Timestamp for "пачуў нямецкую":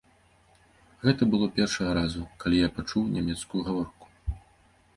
2.81-3.61